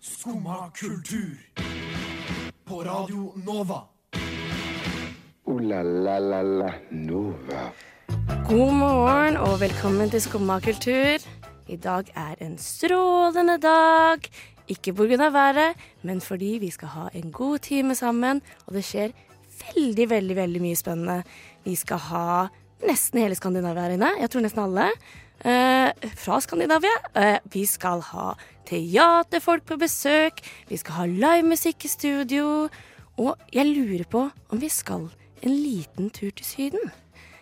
[0.00, 1.38] Skumma kultur.
[2.64, 3.80] På Radio Nova.
[5.44, 7.62] O-la-la-la-la Nova.
[8.48, 11.22] God morgen og velkommen til Skumma kultur.
[11.68, 14.18] I dag er en strålende dag.
[14.68, 15.30] Ikke pga.
[15.30, 18.42] været, men fordi vi skal ha en god time sammen.
[18.66, 19.10] Og det skjer
[19.76, 21.22] veldig, veldig veldig mye spennende.
[21.64, 22.46] Vi skal ha
[22.86, 24.10] nesten hele Skandinavia her inne.
[24.20, 24.90] Jeg tror nesten alle.
[25.44, 26.96] Eh, fra Skandinavia.
[27.14, 28.34] Eh, vi skal ha
[28.68, 30.42] teaterfolk på besøk.
[30.68, 32.68] Vi skal ha livemusikk i studio.
[33.16, 35.08] Og jeg lurer på om vi skal
[35.42, 36.92] en liten tur til Syden.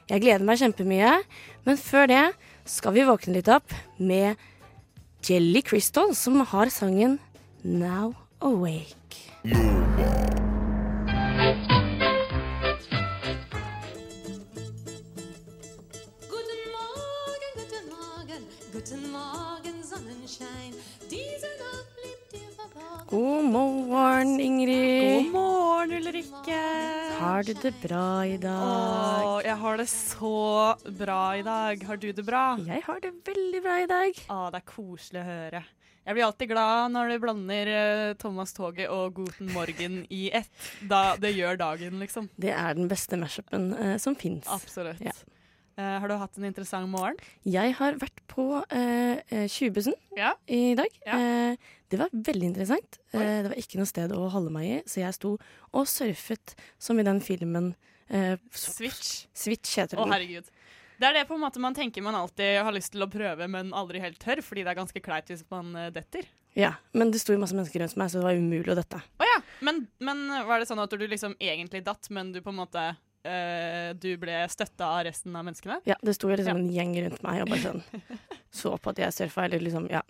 [0.09, 1.19] Jeg gleder meg kjempemye,
[1.67, 2.25] men før det
[2.65, 4.39] skal vi våkne litt opp med
[5.27, 7.19] Jelly Crystal, som har sangen
[7.63, 9.29] Now Awake.
[9.43, 10.28] Guten
[18.79, 20.75] guten Morgen, Sonnenschein.
[21.11, 23.09] Diese Nacht bleibt dir verborgen.
[23.11, 25.25] God morgen, Ingrid.
[25.25, 26.61] God morgen, Ulrikke.
[27.19, 29.25] Har du det bra i dag?
[29.27, 30.31] Å, jeg har det så
[31.01, 31.83] bra i dag.
[31.89, 32.45] Har du det bra?
[32.69, 34.21] Jeg har det veldig bra i dag.
[34.31, 35.63] Å, det er koselig å høre.
[36.07, 40.55] Jeg blir alltid glad når du blander eh, Thomas Toget og Guten Morgen i ett.
[40.87, 42.31] Da det gjør dagen, liksom.
[42.39, 44.47] Det er den beste mashupen uh, som fins.
[44.47, 45.03] Absolutt.
[45.03, 45.17] Ja.
[45.79, 47.19] Eh, har du hatt en interessant morgen?
[47.47, 50.33] Jeg har vært på uh, uh, Tjuvbussen Ja.
[50.51, 50.91] i dag.
[51.07, 51.19] Ja.
[51.55, 52.99] Uh, det var veldig interessant.
[53.15, 56.57] Eh, det var ikke noe sted å holde meg i, så jeg sto og surfet
[56.83, 57.77] som i den filmen
[58.53, 59.27] Switch.
[59.37, 60.47] Switch heter Å, herregud.
[60.99, 63.45] Det er det på en måte man tenker man alltid har lyst til å prøve,
[63.49, 66.25] men aldri helt tør, fordi det er ganske kleint hvis man detter.
[66.57, 69.01] Ja, men det sto masse mennesker rundt meg, så det var umulig å dette.
[69.01, 69.43] Å ja.
[69.65, 72.89] Men, men var det sånn at du liksom egentlig datt, men du på en måte
[73.29, 75.81] eh, Du ble støtta av resten av menneskene?
[75.89, 76.65] Ja, det sto liksom Ja.
[76.65, 77.83] en gjeng rundt meg og bare sånn
[78.61, 80.03] så på at jeg surfa, eller liksom, ja.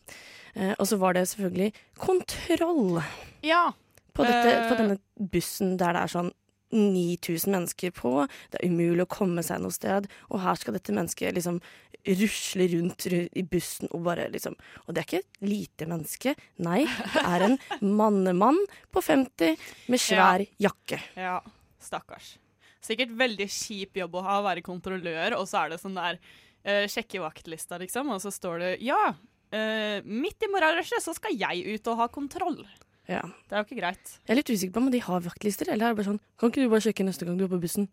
[0.57, 3.03] Uh, og så var det selvfølgelig kontroll
[3.47, 3.73] Ja.
[4.15, 6.33] på, dette, uh, på denne bussen der det er sånn
[6.73, 8.11] 9000 mennesker på.
[8.53, 10.05] Det er umulig å komme seg noe sted.
[10.29, 11.63] Og her skal dette mennesket liksom
[12.09, 14.55] rusle rundt i bussen og bare liksom
[14.87, 16.35] Og det er ikke et lite menneske.
[16.65, 16.83] Nei,
[17.15, 17.57] det er en
[18.01, 18.61] mannemann
[18.93, 19.57] på 50
[19.89, 21.01] med svær jakke.
[21.17, 21.39] Ja,
[21.81, 22.37] stakkars.
[22.85, 26.19] Sikkert veldig kjip jobb å ha, å være kontrollør, og så er det sånn der
[26.23, 31.35] uh, Sjekke vaktlista, liksom, og så står det Ja, uh, midt i morgenrushet så skal
[31.35, 32.61] jeg ut og ha kontroll.
[33.09, 33.23] Ja.
[33.49, 34.11] Det er jo ikke greit.
[34.27, 36.51] Jeg er litt usikker på om de har vaktlister, eller er det bare sånn Kan
[36.53, 37.87] ikke du bare sjekke neste gang du er på bussen?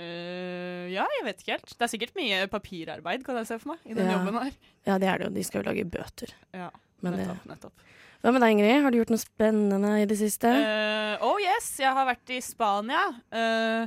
[0.00, 1.72] Uh, ja, jeg vet ikke helt.
[1.76, 4.18] Det er sikkert mye papirarbeid, kan jeg se for meg, i den Ja.
[4.18, 4.52] jobben her.
[4.88, 5.32] Ja, det er det jo.
[5.36, 6.32] De skal jo lage bøter.
[6.56, 6.70] Ja,
[7.02, 7.82] Men det, nettopp, nettopp.
[8.22, 8.82] hva med deg, Ingrid?
[8.84, 10.48] Har du gjort noe spennende i det siste?
[10.48, 13.02] Uh, oh yes, jeg har vært i Spania.
[13.32, 13.86] eh,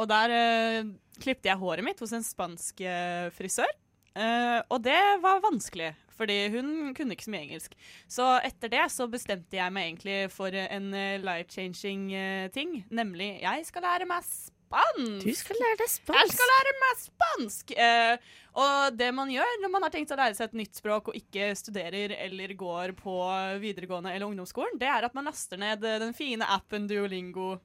[0.00, 0.90] og der uh,
[1.20, 3.70] klippte jeg håret mitt hos en spansk eh, frisør.
[4.18, 7.76] Eh, og det var vanskelig, fordi hun kunne ikke så mye engelsk.
[8.10, 12.80] Så etter det så bestemte jeg meg egentlig for en eh, life-changing eh, ting.
[12.90, 15.22] Nemlig jeg skal lære meg spansk.
[15.22, 16.18] Du skal lære deg spansk!
[16.24, 17.72] Jeg skal lære meg spansk!
[17.86, 21.12] Eh, og det man gjør når man har tenkt å lære seg et nytt språk
[21.12, 23.16] og ikke studerer eller går på
[23.62, 27.60] videregående eller ungdomsskolen, det er at man laster ned eh, den fine appen Duolingo.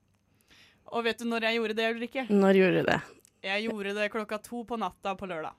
[0.94, 2.25] Og vet du når jeg gjorde det eller ikke?
[2.29, 3.00] Når gjorde du det?
[3.46, 5.53] Jeg gjorde det klokka to på natta på lørdag.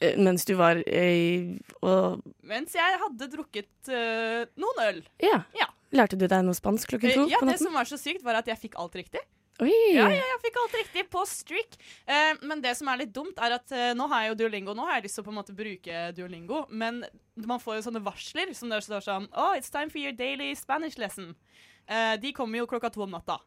[0.00, 1.56] Eh, Mens du var i...
[1.82, 5.00] og Mens jeg hadde drukket eh, noen øl.
[5.24, 5.40] Ja.
[5.56, 5.70] Ja.
[5.96, 8.24] Lærte du deg noe spansk klokken to Eh, ja, på det som var så sykt,
[8.26, 9.22] var at jeg fikk alt riktig.
[9.64, 9.72] Oi!
[9.96, 11.78] Ja, ja, jeg fikk alt riktig på streak.
[12.04, 14.74] Eh, men det som er litt dumt, er at eh, nå har jeg jo Duolingo.
[14.76, 17.00] Nå har jeg lyst til å på en måte bruke Duolingo, men
[17.48, 20.50] man får jo sånne varsler som det står sånn Oh, it's time for your daily
[20.58, 21.32] Spanish lesson.
[21.88, 23.38] Eh, de kommer jo klokka to om natta.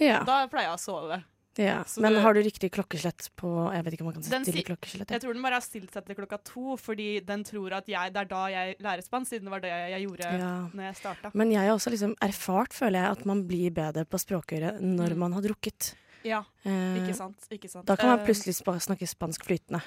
[0.00, 1.24] Ja, Da pleier jeg å sove.
[1.58, 1.84] ja.
[1.98, 5.10] Men har du riktig klokkeslett på Jeg vet ikke om man kan stille klokkeslett.
[5.10, 8.12] Jeg tror den bare har stilt seg til klokka to, fordi den tror at jeg,
[8.14, 10.52] det er da jeg lærer spansk, siden det var det jeg gjorde Ja.
[10.72, 11.30] når jeg starta.
[11.34, 15.10] Men jeg har også liksom erfart, føler jeg, at man blir bedre på språkøre når
[15.14, 15.18] Mm.
[15.18, 15.94] man har drukket.
[16.24, 17.38] Ja, Eh, ikke sant.
[17.50, 17.86] Ikke sant.
[17.86, 19.82] Da kan man Eh, plutselig snakke spansk flytende.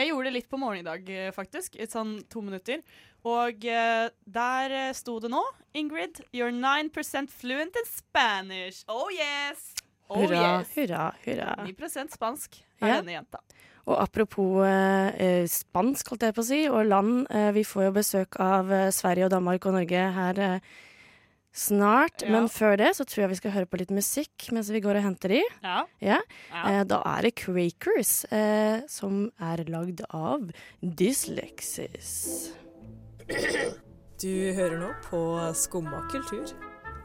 [0.00, 1.74] Jeg gjorde det litt på morgenen i dag, eh, faktisk.
[1.76, 2.80] Et sånn to minutter.
[3.28, 5.42] Og uh, der eh, sto det nå
[5.76, 8.80] Ingrid, you're 9% fluent in Spanish.
[8.88, 9.74] Oh yes!
[10.08, 10.70] Oh Hurra, yes.
[10.74, 11.50] hurra, hurra.
[11.68, 12.94] 9% spansk er Ja.
[13.02, 13.42] denne jenta.
[13.86, 17.26] Og apropos eh, spansk, holdt jeg på å si, og land.
[17.30, 20.72] Eh, vi får jo besøk av Sverige og Danmark og Norge her eh,
[21.52, 22.22] snart.
[22.22, 22.30] Ja.
[22.34, 25.00] Men før det så tror jeg vi skal høre på litt musikk mens vi går
[25.00, 25.42] og henter de.
[25.64, 25.82] Ja.
[26.02, 26.20] Ja.
[26.52, 26.62] ja.
[26.70, 30.50] Eh, da er det Quakers, eh, som er lagd av
[30.80, 32.14] Dyslexis.
[34.20, 35.20] Du hører nå på
[35.56, 36.50] Skumma kultur.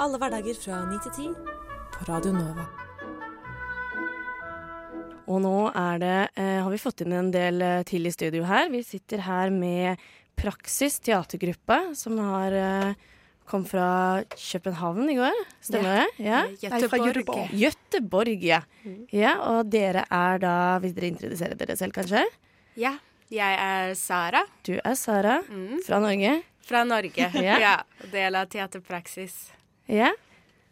[0.01, 1.53] Alle hverdager fra 9 til 10
[1.95, 2.65] på Radio Nova.
[5.31, 8.44] Og nå er det, eh, har vi fått inn en del eh, til i studio
[8.45, 8.69] her.
[8.69, 9.98] Vi sitter her med
[10.38, 12.94] Praksis teatergruppe, som har eh,
[13.50, 15.38] kom fra København i går.
[15.63, 16.25] Stemmer det?
[16.25, 16.44] Ja.
[16.47, 17.53] Nei, fra Göteborg.
[17.53, 18.62] Göteborg, ja.
[19.13, 19.36] ja.
[19.53, 22.25] Og dere er da Vil dere introdusere dere selv, kanskje?
[22.80, 22.97] Ja,
[23.31, 25.81] jeg er Sara Du er Sara mm.
[25.86, 26.42] fra Norge.
[26.65, 27.31] fra Norge.
[27.47, 27.59] Ja.
[27.62, 27.75] ja.
[28.12, 29.51] Del av Teaterpraksis.
[29.88, 30.12] Ja.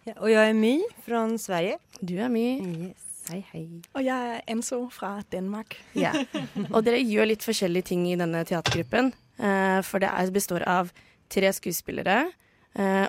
[0.03, 1.79] Ja, og jeg er My fra Sverige.
[2.01, 2.47] Du er My.
[2.89, 3.09] Yes.
[3.29, 3.63] Hei, hei.
[3.95, 5.77] Og jeg er Enzo fra Danmark.
[5.95, 6.11] Ja.
[6.75, 9.13] Og dere gjør litt forskjellige ting i denne teatergruppen.
[9.39, 10.91] eh, for det består av
[11.31, 12.33] tre skuespillere,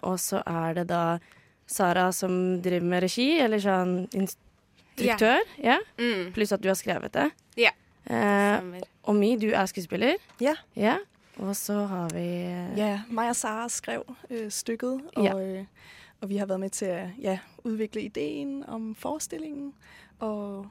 [0.03, 1.19] og så er det da
[1.67, 5.41] Sara som driver med regi, eller sånn instruktør.
[5.57, 5.79] Ja.
[5.99, 6.33] Mm.
[6.37, 7.31] Pluss at du har skrevet det.
[7.57, 7.73] Ja.
[8.05, 10.21] Eh, og Mi, du er skuespiller.
[10.41, 10.55] Ja.
[10.77, 10.99] Ja.
[11.41, 15.65] Og så har vi eh, Ja, meg og Sara skrev uh, stykket, og, øh,
[16.21, 19.73] og vi har vært med til å ja, utvikle ideen om forestillingen.
[20.23, 20.69] Og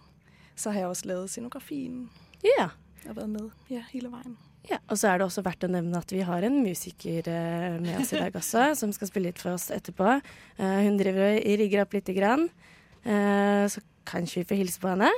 [0.56, 2.10] så har jeg også lavet scenografien
[2.46, 2.70] Ja.
[3.10, 4.38] og vært med ja, hele veien.
[4.70, 4.78] Ja.
[4.90, 8.00] Og så er det også verdt å nevne at vi har en musiker eh, med
[8.00, 10.10] oss i dag også, som skal spille litt for oss etterpå.
[10.58, 12.44] Eh, hun driver og rigger opp lite grann.
[13.04, 13.80] Eh, så
[14.10, 15.12] kanskje vi får hilse på henne.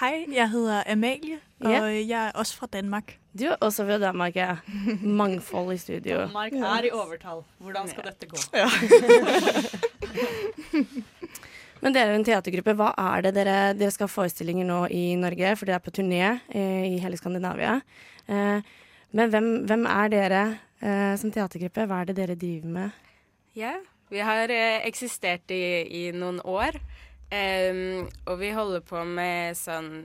[0.00, 1.80] Hei, jeg heter Amalie, og Ja.
[1.92, 3.18] jeg er også fra Danmark.
[3.36, 4.54] Du er også fra Danmark, ja.
[5.02, 6.18] Mangfold i studio.
[6.24, 7.44] Danmark er i overtall.
[7.60, 8.36] Hvordan skal dette gå?
[11.82, 12.76] Men dere er en teatergruppe.
[12.78, 15.54] Hva er det dere, dere skal ha forestillinger nå i Norge?
[15.58, 17.80] For dere er på turné eh, i hele Skandinavia.
[18.30, 18.74] Eh,
[19.12, 20.42] men hvem, hvem er dere
[20.78, 21.88] eh, som teatergruppe?
[21.90, 23.00] Hva er det dere driver med?
[23.58, 23.74] Ja,
[24.12, 24.52] vi har
[24.86, 26.78] eksistert i, i noen år.
[27.32, 30.04] Em, og vi holder på med sånn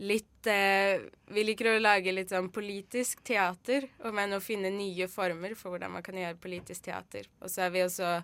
[0.00, 5.08] litt eh, Vi liker å lage litt sånn politisk teater, og men å finne nye
[5.12, 7.28] former for hvordan man kan gjøre politisk teater.
[7.40, 8.14] Og så er vi også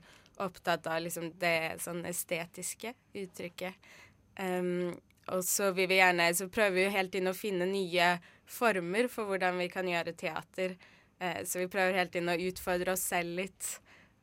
[0.43, 3.89] opptatt av liksom det sånn estetiske uttrykket.
[4.41, 4.97] Um,
[5.33, 8.11] og så vil vi gjerne Så prøver vi helt inn å finne nye
[8.45, 10.77] former for hvordan vi kan gjøre teater.
[11.23, 13.71] Uh, så vi prøver helt inn å utfordre oss selv litt.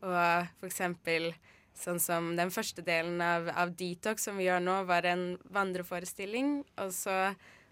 [0.03, 1.31] Og for eksempel
[1.73, 5.25] sånn som den første delen av, av Detox som vi gjør nå, var en
[5.55, 6.59] vandreforestilling.
[6.77, 7.17] Og, så,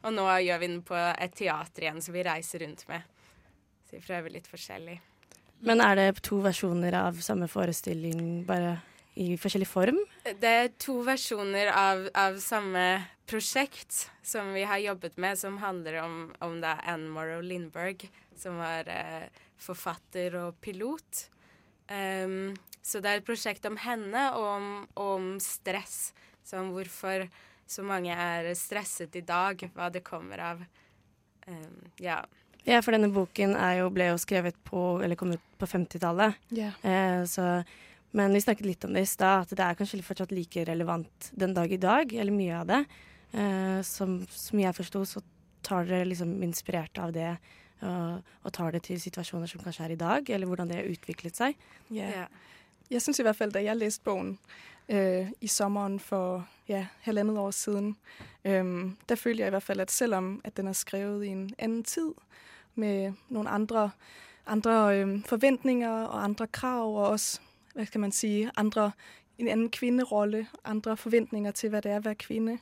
[0.02, 3.06] og nå gjør vi den på et teater igjen, som vi reiser rundt med.
[3.86, 5.00] Så vi prøver litt forskjellig.
[5.66, 8.80] Men er det to versjoner av samme forestilling, bare
[9.20, 10.00] i forskjellig form?
[10.24, 12.86] Det er to versjoner av, av samme
[13.30, 18.58] prosjekt som vi har jobbet med, som handler om, om da Anne Morrow Lindberg, som
[18.60, 19.30] var eh,
[19.62, 21.28] forfatter og pilot.
[21.92, 24.68] Um, så det er et prosjekt om henne og om,
[25.00, 26.12] om stress.
[26.44, 27.28] Som hvorfor
[27.70, 30.64] så mange er stresset i dag, hva det kommer av.
[31.48, 32.24] Um, ja.
[32.68, 36.38] Ja, for denne boken er jo, ble jo skrevet på, eller kom ut på 50-tallet.
[36.54, 36.76] Yeah.
[36.86, 37.64] Eh, så,
[38.18, 41.32] men vi snakket litt om det i stad, at det er kanskje fortsatt like relevant
[41.32, 42.84] den dag i dag, eller mye av det.
[43.34, 45.24] Eh, som, som jeg forsto, så
[45.66, 47.34] tar dere liksom inspirert av det,
[47.82, 50.90] og, og tar det til situasjoner som kanskje er i dag, eller hvordan det har
[50.92, 51.58] utviklet seg.
[51.90, 52.14] Yeah.
[52.14, 52.52] Yeah.
[52.92, 54.36] Jeg syns i hvert fall da jeg leste boken
[54.92, 57.96] eh, i sommeren for ja, halvannet år siden,
[58.44, 61.32] øhm, der følte jeg i hvert fall at selv om at den er skrevet i
[61.32, 62.14] en annen tid,
[62.76, 63.90] med noen andre,
[64.46, 67.40] andre forventninger og andre krav, og også
[67.74, 68.92] hva skal man si, andre,
[69.38, 72.58] en annen kvinnerolle, andre forventninger til hva det er å være kvinne,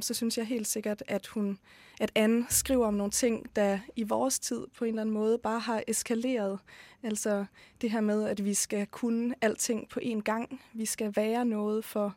[0.00, 1.58] så syns jeg helt sikkert at hun
[2.00, 5.38] at Anne skriver om noen ting der i vår tid på en eller annen måte
[5.38, 6.58] bare har eskaleret.
[7.02, 7.44] Altså
[7.80, 10.60] det her med at vi skal kunne allting på en gang.
[10.72, 12.16] Vi skal være noe for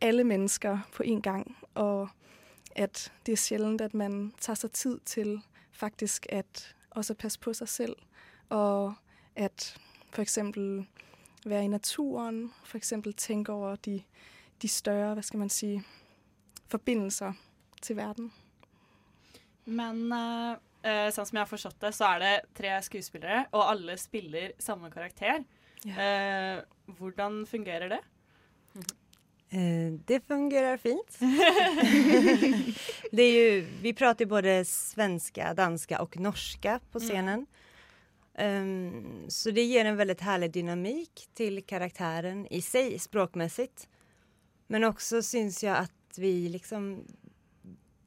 [0.00, 1.56] alle mennesker på en gang.
[1.74, 2.08] Og
[2.76, 5.40] at det er sjelden at man tar seg tid til
[5.74, 7.96] faktisk at også passe på seg selv.
[8.54, 8.94] Og
[9.36, 9.66] at
[10.14, 10.38] f.eks.
[11.44, 12.92] være i naturen, f.eks.
[13.16, 14.02] tenke over de,
[14.62, 15.76] de større hva skal man si,
[16.70, 17.34] forbindelser
[17.82, 18.30] til verden.
[19.64, 23.68] Men eh, eh, sånn som jeg har forstått det, så er det tre skuespillere, og
[23.74, 25.44] alle spiller samme karakter.
[25.84, 26.60] Eh,
[26.98, 28.00] hvordan fungerer det?
[29.54, 31.18] Eh, det fungerer fint.
[33.12, 37.46] ju, vi prater både svenska, danska og norska på scenen.
[38.38, 43.68] Um, så det gir en veldig herlig dynamik til karakteren i seg, språkmessig.
[44.66, 46.96] Men også syns jeg at vi liksom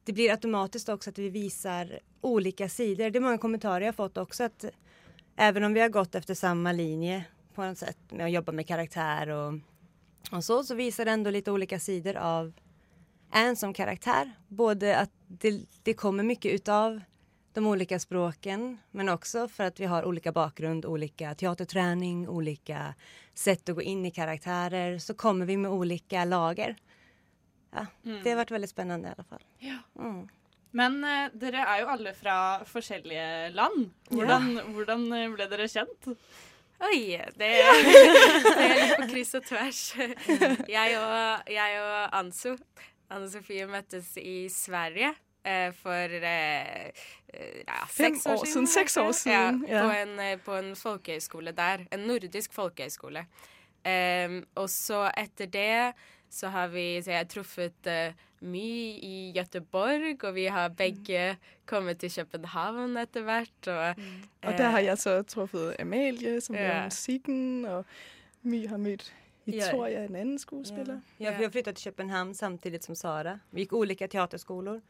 [0.03, 3.07] det blir automatisk også at vi viser olika sidor.
[3.11, 4.67] Det er mange kommentarer jeg har fått også, at
[5.37, 7.23] selv om vi har gått efter samme linje
[7.55, 9.53] på en sätt med å jobbe med karakter och
[10.31, 12.53] och så, så visar det ändå lite olika sidor av
[13.31, 14.31] en som karaktär.
[14.47, 17.01] Både att det, det kommer mycket utav
[17.53, 22.95] de olika språken men också för att vi har olika bakgrund, olika teaterträning, olika
[23.33, 26.75] sätt att gå in i karaktärer så kommer vi med olika lager.
[27.71, 27.85] Ja,
[28.23, 29.43] Det har vært veldig spennende i alle fall.
[29.59, 29.77] Ja.
[29.99, 30.27] Mm.
[30.71, 33.89] Men uh, dere er jo alle fra forskjellige land.
[34.09, 36.09] Hvordan, hvordan eh, ble dere kjent?
[36.77, 39.79] Oi, det, det er litt på kryss og tvers.
[40.77, 42.53] Jeg og, jeg og Anso,
[43.09, 45.09] Anne Sofie, møttes i Sverige
[45.47, 46.91] eh, for eh,
[47.33, 49.85] eh, ja, seks år siden, seks år siden, Ja.
[49.87, 51.87] På, en, eh, på en folkehøyskole der.
[51.91, 53.25] En nordisk folkehøyskole.
[53.87, 55.93] Em, og så etter det
[56.29, 61.37] så har vi så jeg har truffet uh, mye i Göteborg, og vi har begge
[61.65, 63.67] kommet til København etter hvert.
[63.67, 64.03] Og,
[64.43, 66.83] Og der har eh, jeg så truffet Amalie, som Ja.
[66.85, 67.85] musikken, og
[68.43, 69.11] My har møtt
[69.47, 69.51] Ja.
[69.53, 70.99] Victoria, en annen skuespiller.
[71.19, 73.39] Ja, Ja, vi har flyttet til København samtidig som Sara.
[73.51, 74.81] Vi gikk ulike teaterskoler.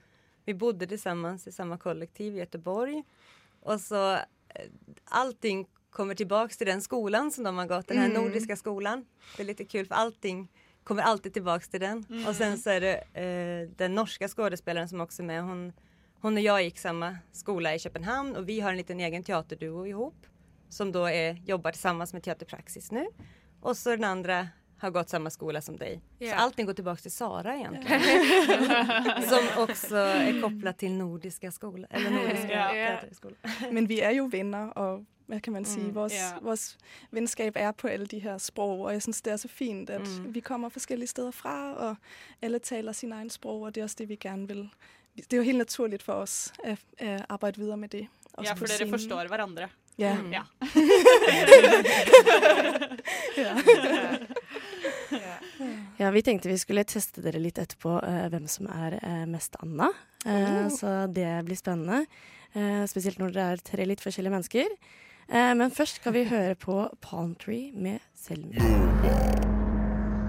[0.46, 3.04] Vi bodde sammen i samme kollektiv i Göteborg.
[3.62, 4.24] Og så
[4.56, 4.70] eh,
[5.12, 9.06] allting kommer tilbake til den skolen som de har gått, den her nordiske skolen.
[9.36, 10.48] Det er litt kul for allting
[10.88, 12.06] kommer alltid tillbaks till den.
[12.10, 12.28] Mm.
[12.28, 15.44] Och sen så är det eh, den norska skådespelaren som också är med.
[15.44, 15.74] Hon,
[16.22, 19.88] hon och jag gick samma skola i Köpenhamn och vi har en liten egen teaterduo
[19.88, 20.26] ihop
[20.70, 23.08] som då är, jobbar tillsammans med Teaterpraxis nu.
[23.62, 24.48] Och så den andra
[24.80, 26.02] har gått samma skola som dig.
[26.20, 26.38] Yeah.
[26.38, 28.02] Så allting går tillbaka till Sara egentligen.
[29.24, 31.88] som också är kopplat till Nordiska skolan.
[31.90, 32.72] Eller Nordiska yeah.
[32.72, 33.38] teaterskolan.
[33.72, 35.96] Men vi er jo venner, og hvad kan man sige, Mm.
[35.96, 36.44] vores, yeah.
[36.44, 36.78] vores
[37.12, 40.02] venskab er på alle de her sprog, og jeg synes, det er så fint, at
[40.02, 40.34] Mm.
[40.36, 41.96] vi kommer forskellige steder fra, og
[42.42, 44.70] alle taler sin egen sprog, og det er også det, vi gerne vil.
[45.18, 48.08] Det er jo helt naturligt for os at, at arbejde videre med det.
[48.34, 49.68] også Ja, for dere forstår hverandre.
[49.98, 50.18] Ja.
[50.22, 50.32] Mm.
[50.32, 50.42] Ja.
[53.38, 53.58] ja.
[55.98, 59.58] Ja, vi tenkte vi skulle teste dere litt etterpå uh, hvem som er uh, mest
[59.64, 59.90] Anna.
[60.26, 62.04] Eh, Så det blir spennende.
[62.54, 64.68] Eh, spesielt når dere er tre litt forskjellige mennesker.
[65.28, 68.64] Eh, men først skal vi høre på Palm Tree med Selmer.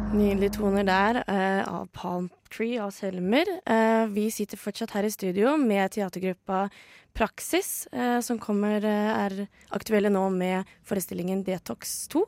[0.08, 3.46] Nydelige toner der eh, av Palm Tree av Selmer.
[3.62, 6.66] Eh, vi sitter fortsatt her i studio med teatergruppa
[7.14, 12.24] Praksis, eh, som kommer, eh, er aktuelle nå med forestillingen Detox 2.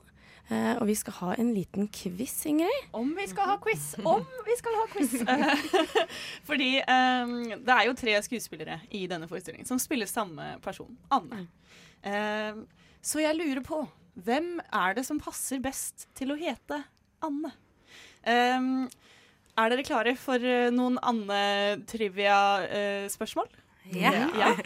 [0.51, 2.89] Uh, og vi skal ha en liten quiz, Ingrid.
[2.99, 3.93] Om vi skal ha quiz!
[4.03, 5.13] Om vi skal ha quiz!
[6.49, 11.45] Fordi um, det er jo tre skuespillere i denne forestillingen som spiller samme person, Anne.
[12.07, 12.67] Ehm,
[13.03, 13.89] så jeg lurer på
[14.21, 16.83] hvem er det som passer best til å hete
[17.25, 17.51] Anne?
[18.29, 18.89] Ehm,
[19.61, 23.49] er dere klare for eh, noen Anne-trivia-spørsmål?
[23.97, 24.13] Ja.
[24.37, 24.57] ja.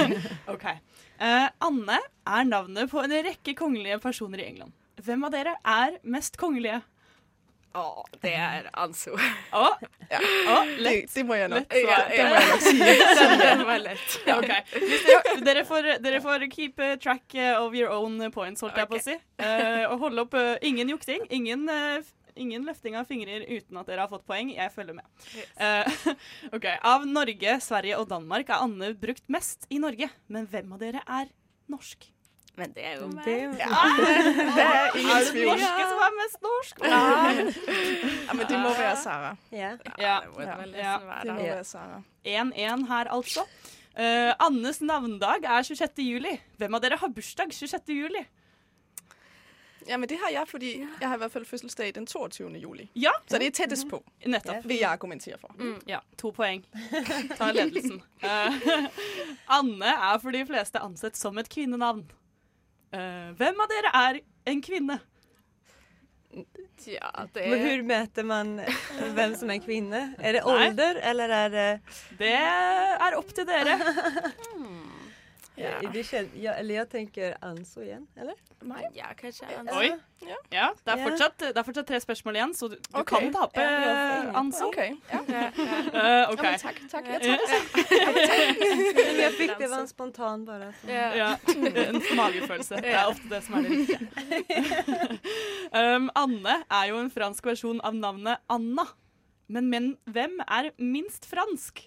[0.52, 0.64] OK.
[0.68, 4.72] Eh, Anne er navnet på en rekke kongelige personer i England.
[5.04, 6.80] Hvem av dere er mest kongelige?
[7.74, 9.16] Å, det er Anso.
[9.50, 11.08] Å, å, lett.
[11.10, 12.04] Det, de må jeg nok, Lett svar.
[12.12, 12.74] det må jeg si.
[13.42, 14.18] Den var lett.
[14.30, 15.40] Ja, okay.
[15.42, 19.00] dere, får, dere får keep eh, track eh, of your own points, holdt jeg på
[19.00, 19.16] å si.
[19.42, 23.90] Uh, og holde opp uh, ingen juksing, ingen, uh, ingen løfting av fingrer uten at
[23.90, 24.54] dere har fått poeng.
[24.54, 25.28] Jeg følger med.
[25.58, 26.08] Eh,
[26.56, 30.10] ok, Av Norge, Sverige og Danmark er Anne brukt mest i Norge.
[30.30, 31.30] Men hvem av dere er
[31.74, 32.13] norsk?
[32.56, 33.24] Men det er jo meg.
[33.24, 35.48] Det er ingen tvil.
[35.48, 36.82] Er det norske som er mest norsk?
[36.84, 37.00] Ja.
[38.28, 39.32] ja, men de må være Sara.
[39.50, 39.72] Ja.
[39.98, 40.20] Ja.
[40.22, 40.98] Det må Ja.
[41.02, 41.32] være.
[41.32, 41.98] må være Sara.
[42.24, 43.42] 1-1 her, altså.
[43.94, 46.02] Uh, Annes navnedag er 26.
[46.02, 46.36] juli.
[46.58, 47.92] Hvem av dere har bursdag 26.
[47.94, 48.22] juli?
[49.86, 52.48] Ja, men det har jeg, fordi jeg har i hvert fall fødselsdag den 22.
[52.56, 52.86] juli.
[52.96, 54.64] Ja, Så det er tettest på, nettopp.
[54.64, 55.52] vil jeg argumentere for.
[55.86, 56.62] Ja, to poeng.
[57.36, 58.00] Ta ledelsen.
[58.24, 58.88] Uh,
[59.58, 62.06] Anne er for de fleste ansett som et kvinnenavn.
[62.94, 64.20] Eh, hvem av dere er
[64.52, 65.00] en kvinne?
[66.84, 68.56] Ja, det Men hur møter man
[69.16, 70.00] hvem som er kvinne?
[70.18, 71.68] Er det alder, ålder eller er det...
[72.18, 73.78] Det er opp til dere.
[75.56, 75.78] Ja.
[75.92, 78.34] Det kän- eller jeg tenker Anso igjen, eller?
[78.94, 79.76] Ja, kanskje Anso.
[79.78, 79.92] Oi.
[80.50, 83.20] Ja, det er fortsatt, det er fortsatt tre spørsmål igjen, så du, du okay.
[83.20, 84.66] kan tape, Ja, jeg får Anso.
[84.66, 84.80] OK.
[85.12, 85.20] Ja.
[85.94, 86.42] Eh, ok.
[86.44, 86.80] Ja, men takk.
[86.90, 87.06] takk.
[87.06, 87.46] Jeg tar det.
[87.52, 89.20] sånn.
[89.20, 90.72] jag fick det var en spontan bare.
[90.88, 91.06] Ja.
[91.14, 92.80] Ja, en magefølelse.
[92.82, 94.00] Det er ofte det som er det riktige.
[95.80, 98.88] um, Anne er jo en fransk versjon av navnet Anna.
[99.46, 101.86] Men, men hvem er minst fransk?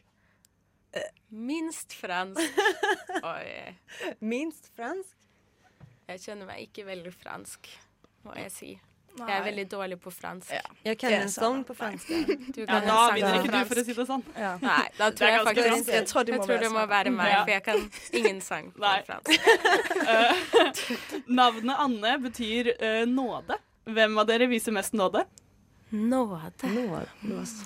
[1.30, 2.60] Minst fransk.
[3.34, 3.76] Oi.
[4.20, 5.16] Minst fransk?
[6.08, 7.68] Jeg kjenner meg ikke veldig fransk,
[8.24, 8.70] må jeg si.
[9.18, 10.52] Jeg er veldig dårlig på fransk.
[10.54, 10.62] Ja.
[10.86, 12.10] Jeg kan en sang på fransk.
[12.56, 14.24] Du Ja, da vinner ikke du, for å si det sånn.
[14.38, 14.52] Ja.
[14.62, 15.92] Nei, da tror jeg faktisk fransk.
[15.96, 17.82] Jeg tror det må jeg tror det må være meg, for jeg kan
[18.22, 19.00] ingen sang på Nei.
[19.08, 19.34] fransk.
[20.06, 23.58] uh, navnet Anne betyr uh, nåde.
[23.88, 25.26] Hvem av dere viser mest nåde?
[25.90, 26.42] Nåde.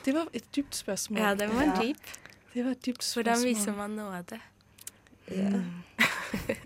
[0.06, 1.22] Det var et dypt spørsmål.
[1.24, 2.12] Ja, det var en dyp.
[2.53, 3.34] Det var et dypt spørsmål.
[3.36, 4.39] Hvordan viser man nåde?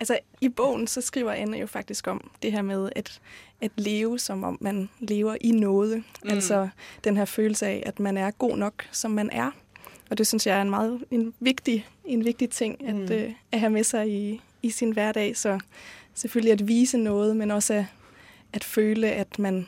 [0.00, 3.20] Altså, i bogen så skriver Anne jo faktisk om det her med at,
[3.60, 5.96] at leve som om man lever i nåde.
[5.96, 6.30] Mm.
[6.30, 6.68] Altså
[7.04, 9.50] den her følelse av at man er god nok, som man er.
[10.10, 13.02] og det synes jeg er en meget en vigtig, en vigtig ting at, Mm.
[13.02, 15.36] uh, at ha med seg i, i sin hverdag.
[15.36, 15.60] Så
[16.14, 17.84] selvfølgelig at vise noe, men også at,
[18.52, 19.66] at føle, at man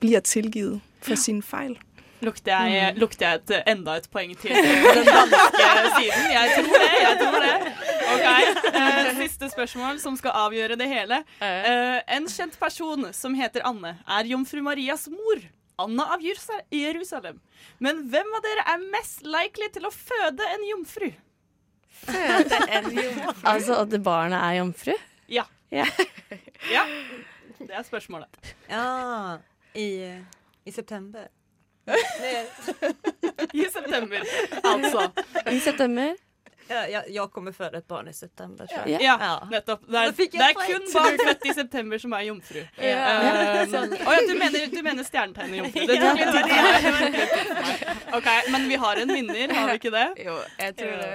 [0.00, 1.78] blir tilgitt for sine fejl.
[2.24, 6.24] Lukter jeg, lukter jeg et, enda et poeng til den danske siden?
[6.32, 6.88] Jeg tror det.
[7.02, 7.52] jeg tror det.
[8.08, 11.20] Ok, eh, Siste spørsmål som skal avgjøre det hele.
[11.44, 15.44] Eh, en kjent person som heter Anne, er jomfru Marias mor.
[15.78, 16.24] Anna av
[16.74, 17.38] Jerusalem.
[17.78, 21.12] Men hvem av dere er mest likely til å føde en jomfru?
[22.02, 23.44] Føde en jomfru?
[23.46, 24.96] Altså at barnet er jomfru?
[25.30, 25.46] Ja.
[25.70, 25.86] Ja.
[26.74, 26.82] ja.
[27.58, 28.54] Det er spørsmålet.
[28.70, 29.38] Ja,
[29.78, 29.88] i,
[30.66, 31.28] i september.
[33.54, 34.24] I september,
[34.64, 35.10] altså.
[35.52, 36.16] I september?
[36.68, 38.98] Ja, jeg, jeg kommer føde et barn i september, Ja.
[39.00, 39.86] Ja, nettopp.
[39.88, 42.58] Det er, det er kun barn født i september som er jomfru.
[42.88, 42.98] Ja.
[43.64, 45.80] Um, oh, ja, du mener, du mener stjernetegnet jomfru.
[45.88, 46.44] Det tok litt tid.
[48.18, 50.06] OK, men vi har en vinner, har vi ikke det?
[50.26, 51.12] Jo, jeg tror det.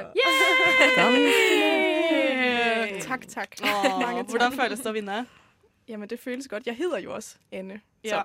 [3.06, 3.52] Takk, takk.
[3.62, 5.26] Åh, hvordan føles det å vinne?
[5.88, 6.68] Jamen, det føles godt.
[6.68, 7.82] Jeg heter jo også Anne.
[8.04, 8.24] Ja,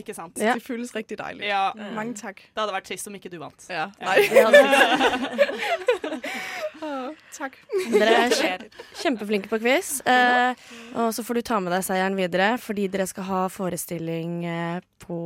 [0.00, 0.38] ikke sant?
[0.40, 0.54] Ja.
[0.58, 1.46] det føles riktig deilig.
[1.48, 1.70] Ja.
[1.96, 2.42] Mange takk.
[2.52, 3.66] Det hadde vært trist om ikke du vant.
[3.72, 4.18] Ja, Nei.
[6.82, 7.56] Åh, tak.
[7.92, 8.66] Dere er
[9.02, 9.98] kjempeflinke på quiz.
[10.06, 10.52] Eh,
[10.98, 14.78] og så får du ta med deg seieren videre, fordi dere skal ha forestilling eh,
[15.02, 15.20] på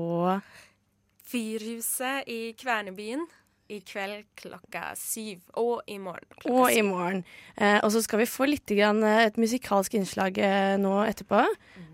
[1.31, 3.23] Fyrhuset i Kvernebyen
[3.71, 5.45] i kveld klokka syv.
[5.61, 7.23] Og i morgen Og i morgen.
[7.57, 11.45] Eh, og så skal vi få litt grann, eh, et musikalsk innslag eh, nå etterpå.
[11.47, 11.87] Eh,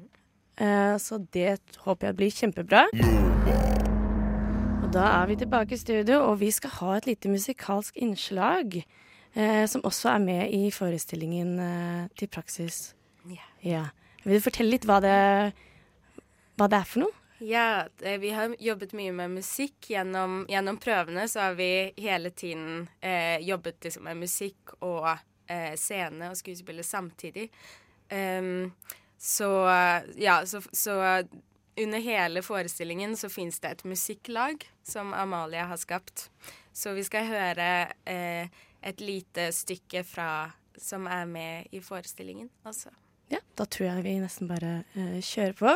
[0.57, 2.87] så det håper jeg blir kjempebra.
[4.81, 8.79] Og da er vi tilbake i studio, og vi skal ha et lite musikalsk innslag.
[9.37, 12.95] Eh, som også er med i forestillingen eh, til praksis.
[13.29, 13.49] Ja.
[13.61, 13.85] Ja.
[14.25, 15.17] Vil du fortelle litt hva det,
[16.57, 17.13] hva det er for noe?
[17.45, 19.91] Ja, vi har jobbet mye med musikk.
[19.93, 21.69] Gjennom, gjennom prøvene så har vi
[22.01, 27.51] hele tiden eh, jobbet liksom, med musikk og eh, scene og skuespiller samtidig.
[28.09, 28.73] Ehm,
[29.19, 29.51] så
[30.17, 30.97] ja, så, så
[31.77, 36.31] under hele forestillingen så fins det et musikklag som Amalie har skapt.
[36.73, 37.69] Så vi skal høre
[38.05, 38.49] eh,
[38.83, 40.31] et lite stykke fra
[40.77, 42.93] som er med i forestillingen, også.
[43.33, 45.73] Ja, da tror jeg vi nesten bare eh, kjører på.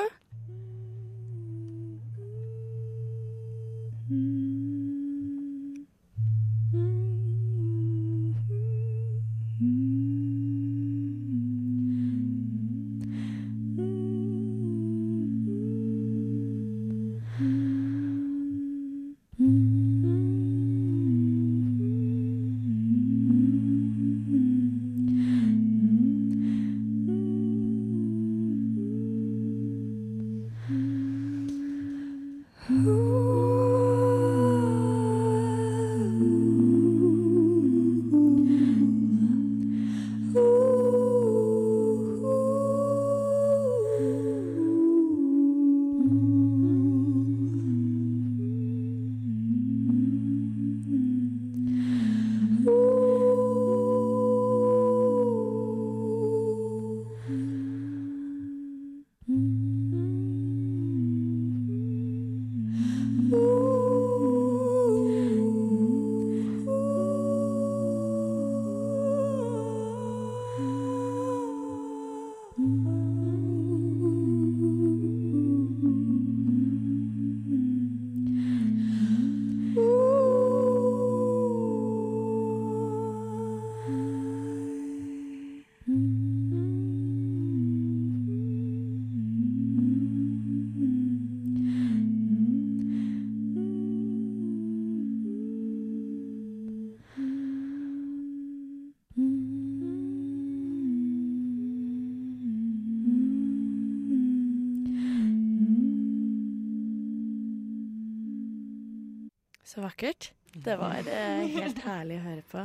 [109.91, 110.31] Vakkert.
[110.55, 112.65] Det var eh, helt herlig å høre på.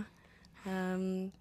[0.65, 1.31] Um,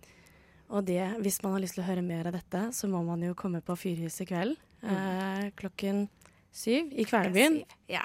[0.75, 3.23] og det, hvis man har lyst til å høre mer av dette, så må man
[3.25, 4.57] jo komme på Fyrhuset i kveld.
[4.85, 6.07] Eh, klokken
[6.55, 7.63] syv i Kvernebyen.
[7.89, 8.05] Ja.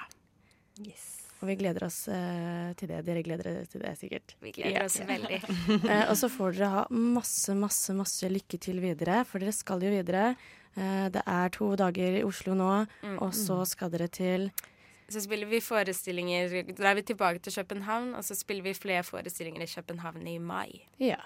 [1.40, 3.00] Og vi gleder oss eh, til det.
[3.08, 4.34] Dere gleder dere til det sikkert.
[4.44, 5.40] Vi gleder oss veldig.
[5.92, 9.84] eh, og så får dere ha masse, masse, masse lykke til videre, for dere skal
[9.88, 10.34] jo videre.
[10.76, 12.72] Eh, det er to dager i Oslo nå,
[13.04, 13.18] Mm.
[13.24, 14.50] og så skal dere til
[15.10, 19.04] Så spiller vi forestillinger Da er vi tilbake til København, og så spiller vi flere
[19.04, 20.86] forestillinger i København i mai.
[21.00, 21.18] Ja.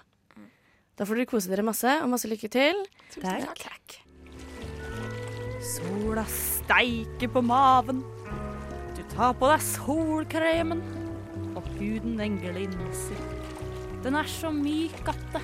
[0.93, 2.83] Da får dere kose dere masse, og masse lykke til.
[3.17, 3.95] Takk.
[5.63, 8.03] Sola steiker på maven.
[8.93, 10.83] Du tar på deg solkremen,
[11.57, 13.23] og huden den glinser.
[14.03, 15.41] Den er så myk at det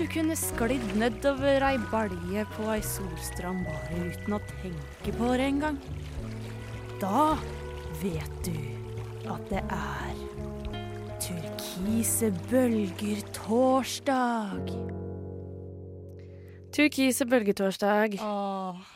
[0.00, 5.48] Du kunne sklidd nedover ei balje på ei solstrand bare uten å tenke på det
[5.50, 5.76] engang.
[7.00, 7.32] Da
[8.02, 8.56] vet du
[9.32, 10.18] at det er
[11.22, 14.68] turkise bølger torsdag.
[16.76, 18.18] Turkise bølgetorsdag.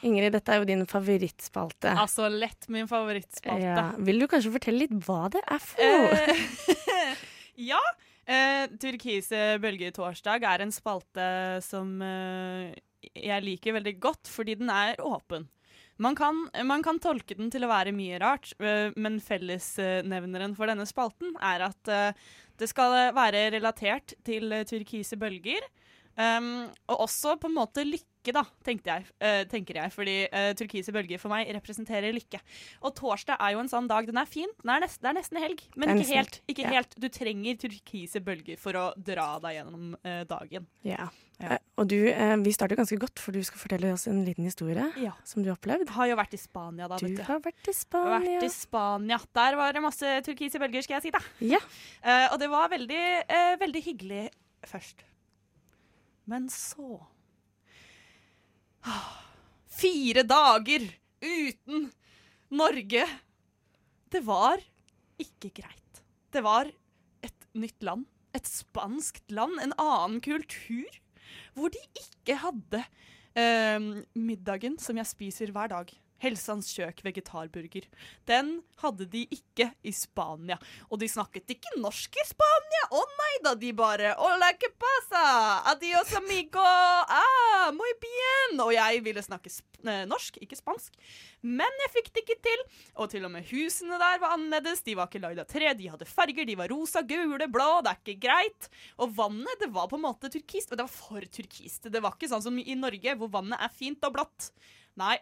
[0.04, 1.94] Ingrid, dette er jo din favorittspalte.
[1.96, 3.64] Altså lett min favorittspalte.
[3.64, 3.86] Ja.
[4.04, 5.80] Vil du kanskje fortelle litt hva det er for?
[5.80, 7.24] Eh,
[7.72, 7.80] ja.
[8.28, 11.26] Eh, Turkise bølgetorsdag er en spalte
[11.64, 12.76] som eh,
[13.16, 15.48] jeg liker veldig godt, fordi den er åpen.
[16.02, 20.70] Man kan, man kan tolke den til å være mye rart, eh, men fellesnevneren for
[20.70, 22.24] denne spalten er at eh,
[22.58, 25.62] det skal være relatert til turkise bølger.
[26.14, 29.92] Um, og også på en måte lykke, da, jeg, uh, tenker jeg.
[29.92, 32.40] Fordi uh, turkise bølger for meg representerer lykke.
[32.82, 34.08] Og torsdag er jo en sånn dag.
[34.08, 36.40] Den er fin, den er nest, det er nesten helg, men ikke helt.
[36.48, 36.72] Ikke ja.
[36.78, 36.96] helt.
[36.96, 40.70] Du trenger turkise bølger for å dra deg gjennom uh, dagen.
[40.86, 41.10] Ja.
[41.40, 41.54] Ja.
[41.54, 44.44] Eh, Og du, eh, vi starter ganske godt, for du skal fortelle oss en liten
[44.44, 45.12] historie Ja.
[45.24, 45.88] som du har opplevd.
[45.90, 46.96] Har jo vært i Spania, da.
[46.96, 47.22] Du vet du.
[47.24, 48.20] har vært i Spania.
[48.20, 49.18] Vært i Spania.
[49.34, 51.10] Der var det masse turkise bølger, skal jeg si.
[51.10, 51.18] da.
[51.40, 51.58] Ja.
[52.04, 54.30] Uh, og det var veldig, uh, veldig hyggelig
[54.64, 55.02] først.
[56.26, 57.00] Men så
[59.74, 60.86] Fire dager
[61.24, 61.88] uten
[62.54, 63.06] Norge.
[64.12, 64.60] Det var
[65.20, 66.02] ikke greit.
[66.30, 66.70] Det var
[67.24, 68.06] et nytt land.
[68.34, 69.58] Et spanskt land.
[69.62, 71.00] En annen kultur.
[71.54, 72.82] Hvor de ikke hadde
[73.38, 75.90] eh, middagen som jeg spiser hver dag.
[76.24, 77.86] Helsans kjøk vegetarburger.
[78.28, 80.56] Den hadde de ikke i Spania.
[80.88, 82.84] Og de snakket ikke norsk i Spania!
[82.94, 85.24] Å nei da, de bare Hola, que pasa?
[85.72, 86.64] Adios, amigo!
[86.64, 88.56] Ah, muy bien!
[88.64, 90.96] Og jeg ville snakke eh, norsk, ikke spansk.
[91.44, 92.64] Men jeg fikk det ikke til.
[93.02, 94.84] Og til og med husene der var annerledes.
[94.86, 96.48] De var ikke lagd av tre, de hadde farger.
[96.48, 97.68] De var rosa, gule, blå.
[97.84, 98.70] Det er ikke greit.
[98.96, 100.72] Og vannet, det var på en måte turkist.
[100.72, 101.90] Og det var for turkist.
[101.92, 104.50] Det var ikke sånn som i Norge, hvor vannet er fint og blått.
[105.00, 105.18] Nei,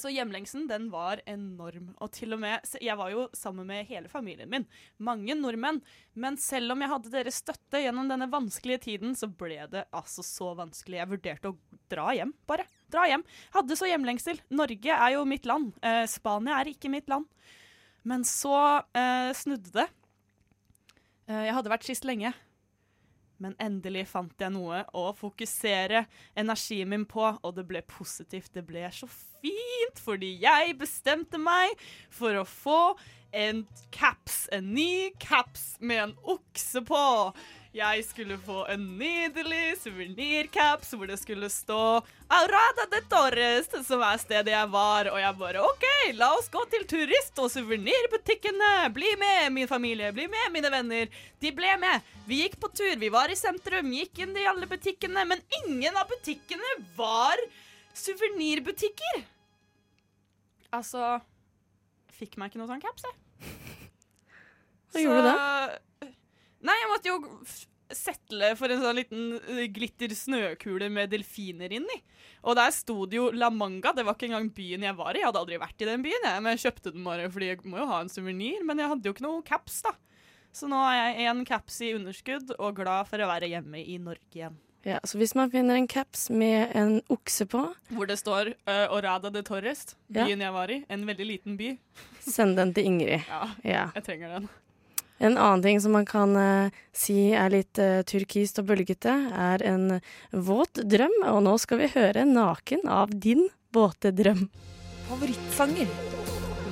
[0.00, 1.90] Så hjemlengselen, den var enorm.
[2.00, 4.64] Og til og med Jeg var jo sammen med hele familien min.
[4.98, 5.82] Mange nordmenn.
[6.18, 10.24] Men selv om jeg hadde deres støtte gjennom denne vanskelige tiden, så ble det altså
[10.26, 11.00] så vanskelig.
[11.00, 11.58] Jeg vurderte å
[11.92, 12.66] dra hjem, bare.
[12.92, 13.24] Dra hjem.
[13.54, 14.40] Hadde så hjemlengsel.
[14.54, 15.74] Norge er jo mitt land.
[15.84, 17.28] Eh, Spania er ikke mitt land.
[18.08, 18.56] Men så
[18.96, 19.88] eh, snudde det.
[21.28, 22.32] Eh, jeg hadde vært sist lenge.
[23.42, 26.04] Men endelig fant jeg noe å fokusere
[26.38, 28.50] energien min på, og det ble positivt.
[28.54, 31.78] Det ble så fint, fordi jeg bestemte meg
[32.10, 32.80] for å få
[33.32, 37.32] en caps, en ny caps med en okse på.
[37.76, 42.00] Jeg skulle få en nydelig suvenircaps hvor det skulle stå
[42.32, 45.10] Aurada de Torres, som er stedet jeg var.
[45.12, 45.86] Og jeg bare OK,
[46.16, 48.72] la oss gå til turist- og suvenirbutikkene.
[48.96, 50.10] Bli med, min familie.
[50.16, 51.22] Bli med, mine venner.
[51.38, 52.10] De ble med.
[52.26, 52.96] Vi gikk på tur.
[52.98, 55.28] Vi var i sentrum, gikk inn i alle butikkene.
[55.28, 57.36] Men ingen av butikkene var
[57.92, 59.26] suvenirbutikker.
[60.72, 61.18] Altså
[62.18, 63.50] Fikk meg ikke noe sånn caps, jeg.
[64.92, 66.14] Hva gjorde du
[66.66, 67.18] Nei, jeg måtte jo
[67.94, 72.00] settle for en sånn liten glittersnøkule glitter snøkule med delfiner inni.
[72.42, 73.94] Og der sto det jo La Manga.
[73.96, 75.22] Det var ikke engang byen jeg var i.
[75.22, 77.62] Jeg hadde aldri vært i den byen, jeg, men jeg kjøpte den bare fordi jeg
[77.64, 78.64] må jo ha en suvenir.
[78.66, 79.94] Men jeg hadde jo ikke noe caps, da.
[80.54, 83.98] Så nå er jeg en caps i underskudd og glad for å være hjemme i
[84.02, 84.58] Norge igjen.
[84.86, 88.86] Ja, så hvis man finner en caps med en okse på, Hvor det står uh,
[88.94, 90.24] Orada de Torres, Ja.
[90.24, 90.84] byen jeg var i.
[90.88, 91.76] En veldig liten by.
[92.20, 93.24] send den til Ingrid.
[93.28, 93.90] Ja, Ja.
[93.94, 94.48] jeg trenger den.
[95.20, 99.64] En annen ting som man kan uh, si er litt uh, turkist og bølgete, er
[99.66, 101.16] en våt drøm.
[101.26, 104.48] Og nå skal vi høre 'Naken' av din våte drøm.
[105.08, 105.88] Favorittsanger.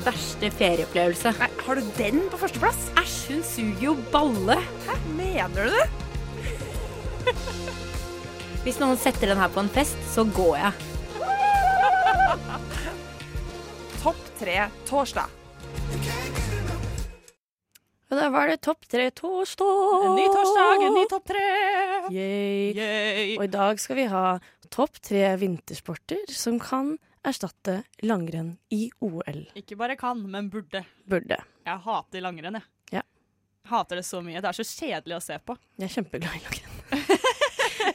[0.07, 1.35] Verste ferieopplevelse.
[1.41, 2.93] Nei, har du den på førsteplass?
[3.03, 4.61] Æsj, hun suger jo balle.
[4.87, 5.89] Hæ, mener du det?
[8.67, 10.73] Hvis noen setter den her på en fest, så går jeg.
[14.03, 14.57] Topp tre
[14.89, 15.31] torsdag.
[18.11, 20.03] Og da var det topp tre torsdag.
[20.09, 21.45] En ny torsdag, en ny topp tre.
[22.11, 22.75] Yay.
[22.75, 23.37] Yay.
[23.37, 24.25] Og i dag skal vi ha
[24.75, 29.45] topp tre vintersporter som kan erstatte langrenn i OL.
[29.63, 30.83] Ikke bare kan, men burde.
[31.07, 31.39] Burde.
[31.67, 32.67] Jeg hater langrenn, jeg.
[32.99, 33.03] Ja.
[33.71, 34.43] Hater det så mye.
[34.43, 35.55] Det er så kjedelig å se på.
[35.79, 37.23] Jeg er kjempeglad i langrenn.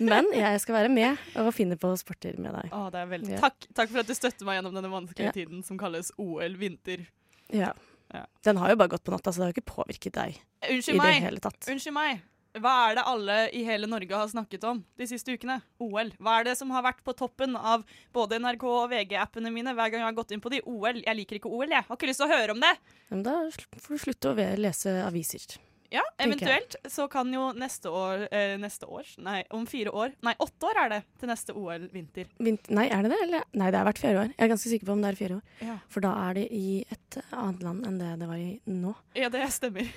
[0.01, 2.71] Men jeg skal være med og finne på sporter med deg.
[2.73, 3.31] Å, det er veldig...
[3.35, 3.41] Ja.
[3.45, 5.35] takk, takk for at du støtter meg gjennom denne vanskelige Ja.
[5.35, 7.05] tiden som kalles OL vinter.
[7.53, 7.71] Ja.
[8.11, 8.25] Ja.
[8.43, 10.35] Den har jo bare gått på natta, så det har jo ikke påvirket deg
[10.67, 11.21] Unnskyld i det meg.
[11.23, 11.61] hele tatt.
[11.71, 12.19] Unnskyld meg.
[12.59, 15.61] Hva er det alle i hele Norge har snakket om de siste ukene?
[15.79, 16.09] OL.
[16.19, 19.87] Hva er det som har vært på toppen av både NRK og VG-appene mine hver
[19.93, 20.59] gang jeg har gått inn på de?
[20.67, 20.99] OL.
[20.99, 21.85] Jeg liker ikke OL, jeg.
[21.87, 22.73] Har ikke lyst til å høre om det.
[23.13, 25.55] Men da får du slutte å lese aviser.
[25.91, 30.13] Ja, eventuelt så kan jo neste år eh, Neste års Nei, om fire år.
[30.23, 32.29] Nei, åtte år er det til neste OL vinter.
[32.39, 33.19] Vint nei, er det det?
[33.25, 33.47] Eller?
[33.59, 34.31] Nei, det er hvert fjerde år.
[34.31, 35.55] Jeg er ganske sikker på om det er fire år.
[35.67, 35.77] Ja.
[35.91, 38.93] For da er det i et annet land enn det det var i nå.
[39.19, 39.91] Ja, det stemmer.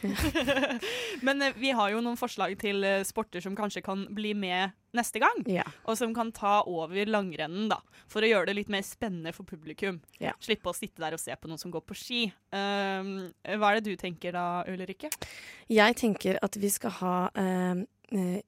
[1.26, 4.74] Men eh, vi har jo noen forslag til eh, sporter som kanskje kan bli med
[4.96, 5.42] neste gang.
[5.50, 5.66] Ja.
[5.88, 7.80] Og som kan ta over langrennen, da.
[8.10, 10.00] For å gjøre det litt mer spennende for publikum.
[10.22, 10.34] Ja.
[10.44, 12.22] Slippe å sitte der og se på noen som går på ski.
[12.54, 15.12] Um, hva er det du tenker da, Ulrikke?
[15.72, 18.42] Jeg tenker at vi skal ha eh,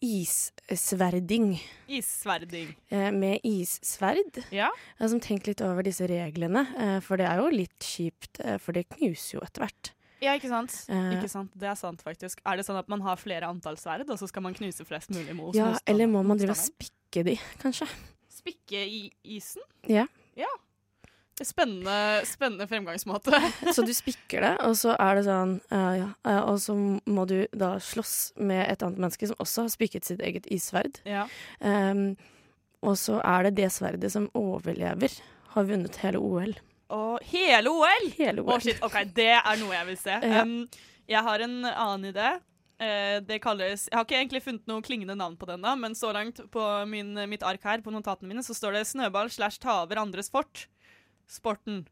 [0.00, 1.62] issverding.
[1.86, 2.76] Issverding.
[2.88, 4.42] Eh, med issverd.
[4.54, 4.70] Ja.
[4.98, 8.58] Har sånn tenkt litt over disse reglene, eh, for det er jo litt kjipt, eh,
[8.58, 9.92] for det knuser jo etter hvert.
[10.20, 10.74] Ja, ikke sant?
[10.92, 11.10] Eh.
[11.16, 11.52] ikke sant?
[11.56, 12.40] Det er sant, faktisk.
[12.44, 15.12] Er det sånn at man har flere antall sverd, og så skal man knuse flest
[15.14, 17.88] mulig mot Ja, motstand- eller må man drive og spikke de, kanskje?
[18.40, 19.06] Spikke i
[19.36, 19.64] isen?
[19.88, 20.06] Ja.
[20.36, 20.48] Ja.
[21.40, 23.32] Spennende, spennende fremgangsmåte.
[23.74, 27.24] Så du spikker det, og så er det sånn uh, ja, uh, Og så må
[27.30, 31.00] du da slåss med et annet menneske som også har spikket sitt eget issverd.
[31.08, 31.24] Ja.
[31.64, 32.10] Um,
[32.84, 35.16] og så er det det sverdet som overlever,
[35.54, 36.52] har vunnet hele OL.
[36.90, 38.06] Og hele OL!
[38.16, 38.54] Hele OL.
[38.56, 40.16] Oh, shit, ok, Det er noe jeg vil se.
[40.22, 40.44] Ja.
[40.44, 40.64] Um,
[41.10, 42.30] jeg har en annen idé.
[42.80, 45.94] Uh, det kalles Jeg har ikke egentlig funnet noe klingende navn på den, da, men
[45.98, 49.60] så langt på min, mitt ark her på notatene mine så står det 'snøball slash
[49.60, 50.66] ta over andres fort'.
[51.30, 51.84] Sporten.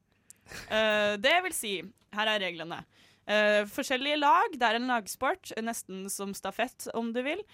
[0.73, 1.75] Uh, det vil si,
[2.17, 2.83] her er reglene.
[3.29, 4.55] Uh, forskjellige lag.
[4.57, 7.45] Det er en lagsport, nesten som stafett, om du vil.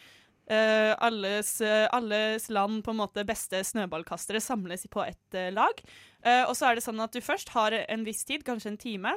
[0.47, 5.81] Eh, alles, uh, alles land på en måte beste snøballkastere samles på ett uh, lag.
[6.25, 9.11] Og så er det sånn at du først har en viss tid, kanskje en time,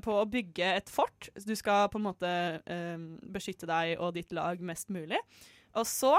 [0.00, 1.26] på å bygge et fort.
[1.44, 2.30] Du skal på en måte
[3.28, 5.18] beskytte deg og ditt lag mest mulig.
[5.76, 6.14] Og så,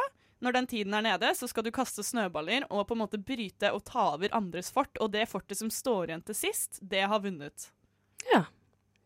[0.46, 3.72] når den tiden er nede, så skal du kaste snøballer og på en måte bryte
[3.74, 4.94] og ta over andres fort.
[5.02, 7.72] Og det fortet som står igjen til sist, det har vunnet.
[8.30, 8.44] Ja.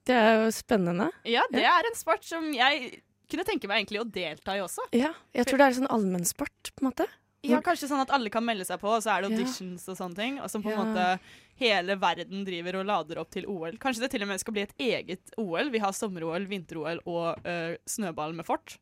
[0.03, 1.13] Det er jo spennende.
[1.29, 2.91] Ja, det er en sport som jeg
[3.31, 4.85] kunne tenke meg egentlig å delta i også.
[4.97, 7.07] Ja, jeg tror det er sånn allmennsport, på en måte.
[7.41, 9.37] Ja, kanskje sånn at alle kan melde seg på, og så er det Ja.
[9.39, 10.35] auditions og sånne ting.
[10.39, 10.83] Og som på en Ja.
[10.85, 11.19] måte
[11.57, 13.77] hele verden driver og lader opp til OL.
[13.81, 15.71] Kanskje det til og med skal bli et eget OL.
[15.71, 18.77] Vi har sommer-OL, vinter-OL og øh, snøball med fort.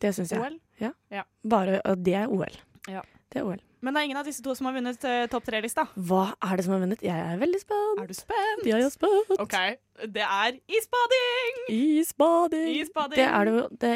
[0.00, 0.38] Det syns jeg.
[0.40, 0.60] OL?
[0.78, 0.92] Ja.
[1.10, 1.24] Ja.
[1.44, 2.54] Bare at det er OL.
[2.88, 3.02] Ja.
[3.30, 3.58] Det er OL.
[3.80, 5.86] Men det er ingen av disse to som har vunnet uh, topp tre-lista.
[5.96, 7.04] Hva er det som har vunnet?
[7.04, 8.02] Jeg er veldig spent.
[8.02, 8.66] Er du spent?
[8.68, 9.30] Jeg er spent.
[9.40, 9.56] OK.
[10.00, 11.60] Det er isbading!
[11.72, 12.74] Isbading.
[12.80, 13.16] Isbading.
[13.16, 13.94] Det er det jo det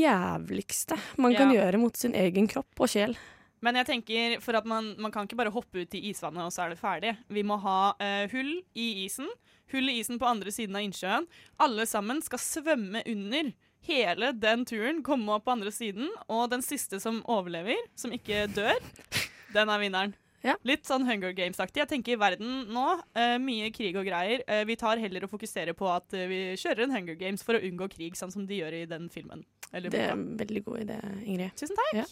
[0.00, 3.14] jævligste man kan gjøre mot sin egen kropp og sjel.
[3.60, 6.54] Men jeg tenker for at man, man kan ikke bare hoppe ut i isvannet, og
[6.54, 7.14] så er det ferdig.
[7.28, 9.28] Vi må ha uh, hull i isen.
[9.70, 11.28] Hull i isen på andre siden av innsjøen.
[11.62, 13.52] Alle sammen skal svømme under
[13.88, 18.46] hele den turen, komme opp på andre siden, og den siste som overlever, som ikke
[18.54, 18.76] dør,
[19.56, 20.16] den er vinneren.
[20.64, 21.82] Litt sånn Hunger Games-aktig.
[21.82, 22.86] Jeg tenker i verden nå,
[23.18, 24.40] uh, mye krig og greier.
[24.48, 27.58] Uh, vi tar heller og fokuserer på at uh, vi kjører en Hunger Games for
[27.58, 29.44] å unngå krig, sånn som de gjør i den filmen.
[29.70, 31.52] Eller Det er en veldig god idé, Ingrid.
[31.60, 32.00] Tusen takk.
[32.00, 32.08] Ja.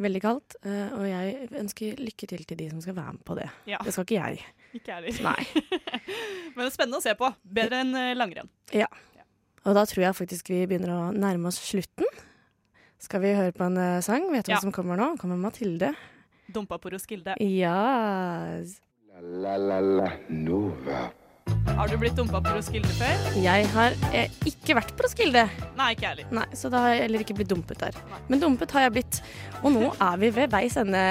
[0.00, 3.50] Veldig kaldt, og jeg ønsker lykke til til de som skal være med på det.
[3.68, 3.82] Ja.
[3.84, 4.46] Det skal ikke jeg.
[4.78, 5.42] Ikke jeg heller.
[6.54, 7.28] Men det er spennende å se på.
[7.44, 8.48] Bedre enn langrenn.
[8.72, 8.88] Ja.
[9.68, 12.06] Og da tror jeg faktisk vi begynner å nærme oss slutten.
[13.00, 14.26] Skal vi høre på en eh, sang?
[14.32, 14.58] Vet du Ja.
[14.58, 15.14] hva som kommer nå?
[15.20, 15.92] Kommer Mathilde.
[16.52, 17.36] Dumpa på Roskilde.
[17.38, 18.60] Ja
[19.20, 21.10] La la la Nova.
[21.76, 23.36] Har du blitt dumpa på Roskilde før?
[23.40, 25.44] Jeg har eh, ikke vært på Roskilde.
[25.78, 26.28] Nei, ikke heller.
[26.34, 27.96] Nei, Så da har jeg heller ikke blitt dumpet der.
[28.28, 29.20] Men dumpet har jeg blitt.
[29.62, 31.04] Og nå er vi ved veis ende,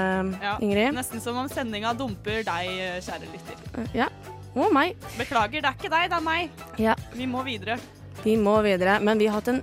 [0.44, 0.92] Ja, Ingrid.
[0.96, 2.72] Nesten som om sendinga dumper deg,
[3.04, 3.88] kjære lytter.
[3.96, 4.08] Ja.
[4.54, 4.94] Og meg.
[5.18, 6.66] Beklager, det er ikke deg, det er meg.
[6.78, 6.94] Ja.
[7.14, 7.78] Vi må videre.
[8.24, 9.00] Vi må videre.
[9.02, 9.62] Men vi har hatt en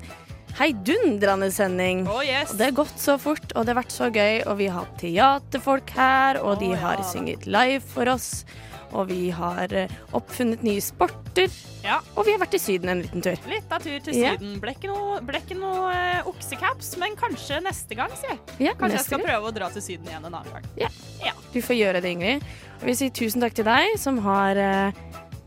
[0.60, 2.04] heidundrende sending.
[2.12, 2.52] Oh, yes.
[2.60, 4.42] Det har gått så fort, og det har vært så gøy.
[4.52, 8.44] Og vi har hatt teaterfolk her, og de har sunget live for oss.
[8.92, 11.48] Og vi har eh, oppfunnet nye sporter.
[11.86, 12.02] Ja.
[12.20, 13.40] Og vi har vært i Syden en liten tur.
[13.48, 14.34] Litt av tur til Ja.
[14.36, 14.58] Syden.
[14.60, 18.12] Ble ikke noe, ble ikke noe uh, oksecaps, men kanskje neste gang.
[18.60, 19.30] Ja, kanskje jeg skal gang.
[19.30, 20.92] prøve å dra til Syden igjen en annen gang.
[21.26, 21.34] Ja.
[21.54, 22.44] Du får gjøre det, Ingrid.
[22.82, 25.02] Og vi sier tusen takk til deg som har eh,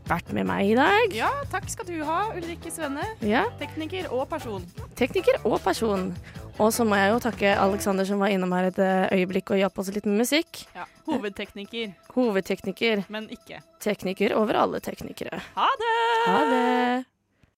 [0.07, 1.15] vært med meg i dag.
[1.17, 3.03] Ja, takk skal du ha, Ulrikke Svenne.
[3.25, 3.45] Ja.
[3.59, 4.65] Tekniker og person.
[4.99, 6.11] Tekniker og person.
[6.55, 9.59] Og så må jeg jo takke Alexander som var innom her et eh, øyeblikk og
[9.59, 10.61] hjalp oss litt med musikk.
[10.77, 10.85] Ja.
[11.09, 13.03] Hovedtekniker, Hovedtekniker.
[13.13, 13.59] men ikke.
[13.83, 15.41] Tekniker over alle teknikere.
[15.57, 15.97] Ha det!
[16.29, 17.14] Ha det!